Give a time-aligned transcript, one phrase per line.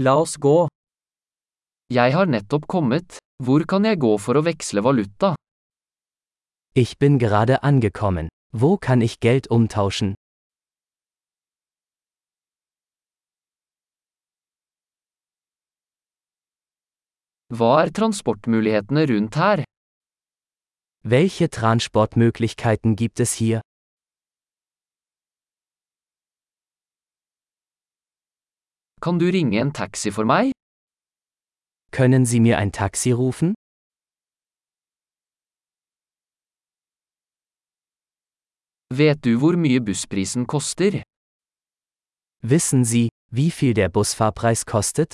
[0.00, 0.68] La oss gå.
[1.90, 3.16] Jeg har nettopp kommet.
[3.42, 5.32] Hvor kan jeg gå for å veksle valuta?
[6.78, 8.28] Ich bin gerade angekommen.
[8.54, 10.14] Wo kann ich Geld umtauschen?
[17.50, 19.64] Hva er transportmulighetene rundt her?
[21.02, 23.62] Welche Transportmöglichkeiten gibt es hier?
[29.00, 30.52] Kan du ringe en taxi for meg?
[31.90, 33.54] Können Sie mir ein Taxi rufen?
[38.94, 41.02] Vet du hvor mye bussprisen koster?
[42.42, 45.12] Wissen Sie, wie viel der Busfahrpreis kostet?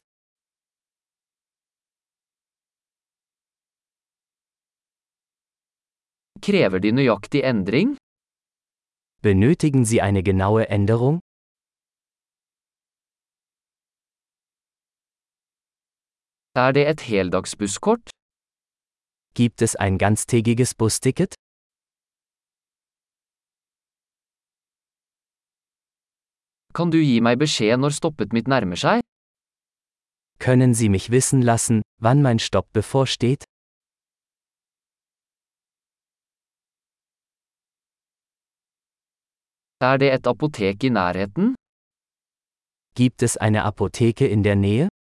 [6.41, 7.97] Krever de nøyaktig endring?
[9.23, 11.24] Benötigen Sie eine genaue Änderung?
[16.57, 18.11] Er det et heldagsbusskort?
[19.35, 21.35] Gibt es ein ganztägiges Busticket?
[26.75, 29.03] Kan du gi meg beskjed når stoppet mitt nærmer seg?
[30.39, 33.43] Können Sie mich wissen lassen, wann mein Stopp bevorsteht?
[39.81, 41.55] Er det et apotek i nærheten?
[42.95, 44.94] Gibt es eine Apotheke in der Nähe?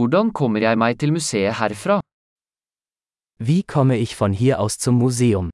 [0.00, 1.96] Hvordan kommer jeg meg til museet herfra?
[3.48, 5.50] Wie komme ich von hier aus zum Museum?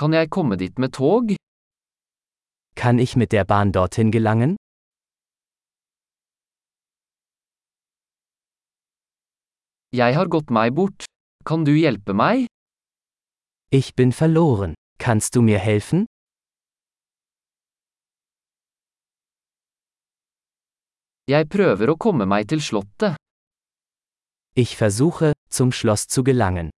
[0.00, 1.24] Kan jeg komme dit med tog?
[2.74, 4.56] Kann ich mit der Bahn dorthin gelangen?
[9.92, 11.06] Jeg har gått meg bort.
[11.44, 12.46] Kan du hjelpe meg?
[13.70, 14.74] Ich bin verloren.
[14.98, 16.06] Kannst du mir helfen?
[21.26, 23.16] Jeg prøver å komme meg til slottet.
[24.54, 26.70] Ich versuche, zum Schloss zu gelangen.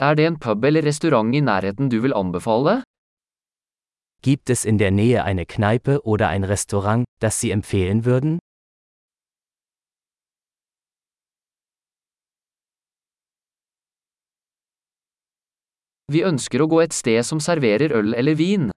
[0.00, 2.78] Er det en pub eller restaurant i nærheten du vil anbefale?
[4.24, 8.38] Gibt es in der Nähe eine Kneipe oder ein Restaurant, das Sie empfehlen würden?
[16.08, 18.70] Vi ønsker å gå et sted som serverer øl eller vin.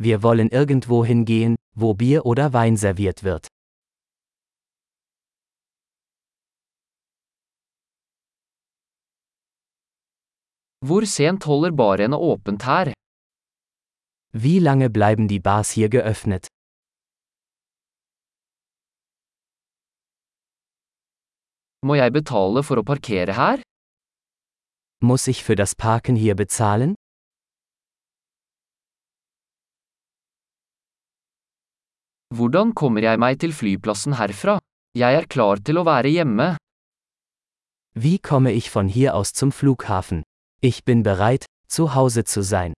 [0.00, 3.48] Wir wollen irgendwo hingehen, wo Bier oder Wein serviert wird.
[10.86, 12.92] Hvor sent holder barene åpent her?
[14.32, 16.46] Wie lange bleiben die Bars hier geöffnet?
[21.82, 23.62] Må jeg betale for å parkere her?
[25.02, 26.94] Muss ich für das Parken hier bezahlen?
[32.36, 34.58] Hvordan kommer jeg meg til flyplassen herfra?
[34.94, 36.56] Jeg er klar til å være hjemme.
[37.96, 40.22] Wie komme ich von hier aus zum Flughafen?
[40.60, 42.74] Ich bin bereit, zu Hause zu sein.